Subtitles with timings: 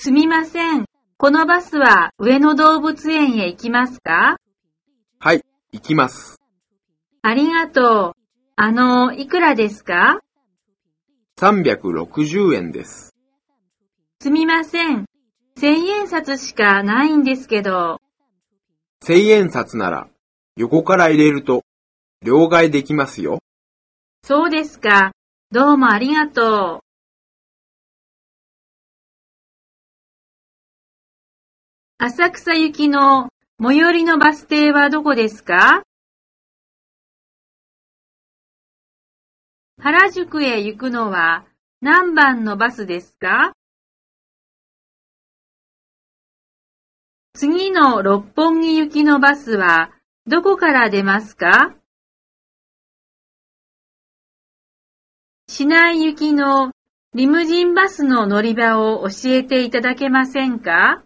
[0.00, 0.84] すみません。
[1.16, 4.36] このバスは上野動物園へ行きますか？
[5.18, 6.40] はい、行きます。
[7.20, 8.12] ありがとう。
[8.54, 10.20] あの、いくらですか
[11.40, 13.12] ？360円です。
[14.20, 15.06] すみません。
[15.56, 18.00] 千円札しかないんですけど。
[19.02, 20.08] 千円札なら
[20.54, 21.64] 横から入れると
[22.24, 23.40] 両替できますよ。
[24.22, 25.10] そうですか。
[25.50, 26.87] どうもありがとう。
[32.00, 33.28] 浅草行きの
[33.60, 35.82] 最寄りのバス停はどこですか？
[39.80, 41.44] 原宿へ行くのは
[41.80, 43.52] 何番のバスですか？
[47.34, 49.90] 次の六本木行きのバスは
[50.24, 51.74] どこから出ますか？
[55.48, 56.70] 市内行きの
[57.14, 61.02] リムジンバスの乗り場を教えていただけませんか？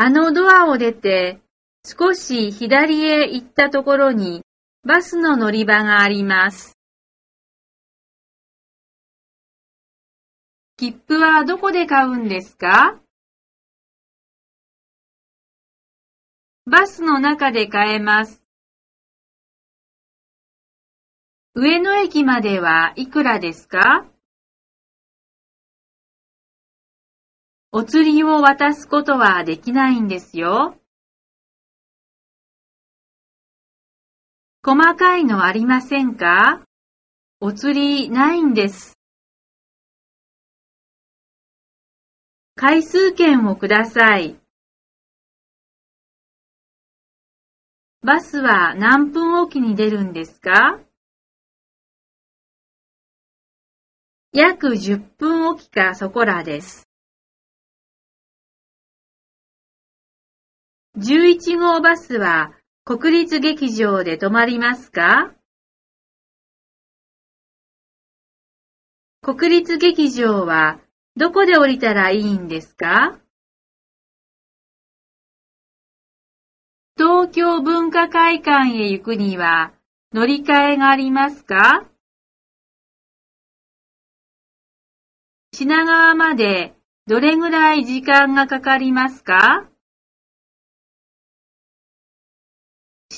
[0.00, 1.40] あのドアを出て
[1.84, 4.42] 少し左へ行ったところに
[4.86, 6.78] バスの乗り場があります。
[10.76, 13.00] 切符はどこで買うんですか？
[16.64, 18.40] バスの中で買えます。
[21.56, 24.06] 上野駅まではいくらですか？
[27.70, 30.74] お釣りを渡すことはできないんですよ。
[34.64, 36.64] 細かいのありませんか？
[37.40, 38.98] お釣りないんです。
[42.56, 44.36] 回数券をください。
[48.02, 50.80] バスは何分おきに出るんですか？
[54.32, 56.87] 約10分おきかそこらです。
[61.00, 62.52] 11号バスは
[62.84, 65.32] 国立劇場で止まりますか？
[69.22, 70.80] 国立劇場は
[71.14, 73.16] どこで降りたらいいんですか？
[76.96, 79.72] 東京文化会館へ行くには
[80.12, 81.86] 乗り換えがありますか？
[85.54, 86.74] 品川まで
[87.06, 89.68] どれぐらい時間がかかりますか？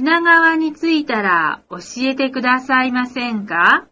[0.00, 1.78] 品川に着いたら教
[2.10, 3.88] えてくださいませんか？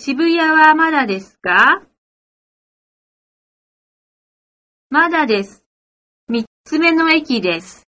[0.00, 1.84] 渋谷はまだですか？
[4.90, 5.64] まだです。
[6.26, 7.83] 三つ目の駅です。